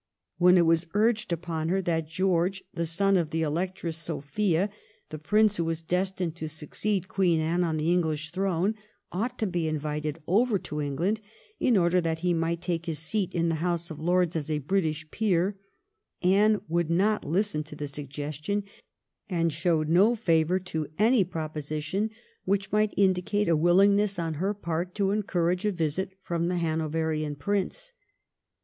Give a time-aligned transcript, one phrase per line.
[0.39, 4.71] When it was urged upon her that George the son of the Electress Sophia,
[5.09, 8.73] the Prince who was destined to succeed Queen Anne on the EngUsh throne,
[9.11, 11.21] ought to be invited over to England
[11.59, 14.57] in order that he might take his seat in the House of Lords as a
[14.57, 15.55] British peer,
[16.23, 18.63] Anne would not listen to the suggestion,
[19.29, 22.09] and showed no favour to any proposition
[22.43, 27.35] which might indicate a willingness on her part to encourage a visit from the Hanoverian
[27.35, 27.93] Prince.